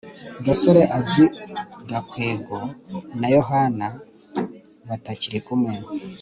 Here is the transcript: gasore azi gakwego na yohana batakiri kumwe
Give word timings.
gasore 0.45 0.81
azi 0.97 1.25
gakwego 1.89 2.57
na 3.19 3.27
yohana 3.35 3.87
batakiri 4.87 5.39
kumwe 5.47 5.73